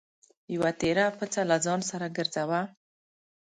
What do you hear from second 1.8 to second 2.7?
سره ګرځوه.